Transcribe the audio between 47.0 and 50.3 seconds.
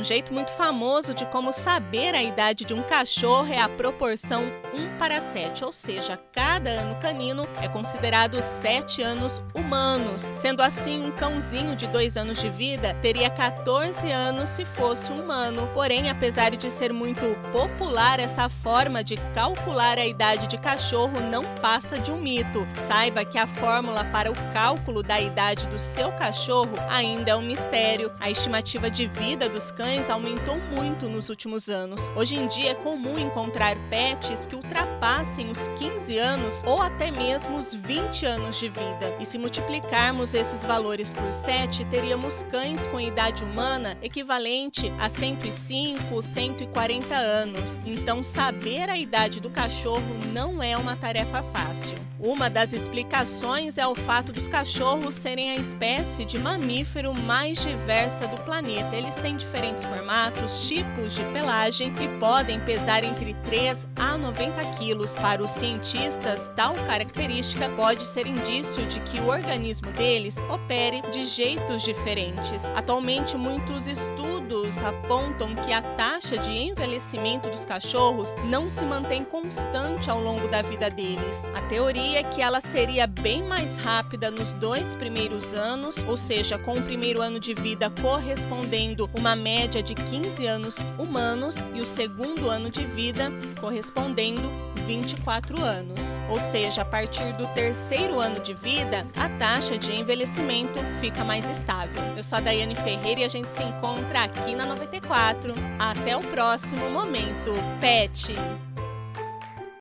anos. Então, saber a idade do cachorro